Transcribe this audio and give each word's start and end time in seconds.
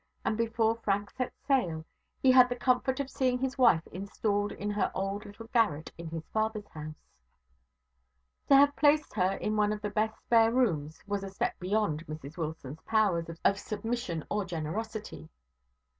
And 0.25 0.35
before 0.35 0.77
Frank 0.77 1.11
set 1.11 1.31
sail, 1.47 1.85
he 2.23 2.31
had 2.31 2.49
the 2.49 2.55
comfort 2.55 2.99
of 2.99 3.07
seeing 3.07 3.37
his 3.37 3.59
wife 3.59 3.85
installed 3.91 4.51
in 4.51 4.71
her 4.71 4.91
old 4.95 5.27
little 5.27 5.45
garret 5.53 5.91
in 5.95 6.07
his 6.07 6.25
father's 6.33 6.67
house. 6.69 7.11
To 8.47 8.55
have 8.55 8.75
placed 8.75 9.13
her 9.13 9.33
in 9.35 9.51
the 9.51 9.57
one 9.59 9.77
best 9.77 10.17
spare 10.23 10.51
room 10.51 10.89
was 11.05 11.23
a 11.23 11.29
step 11.29 11.59
beyond 11.59 12.07
Mrs 12.07 12.35
Wilson's 12.35 12.81
powers 12.81 13.29
of 13.45 13.59
submission 13.59 14.25
or 14.27 14.43
generosity. 14.43 15.29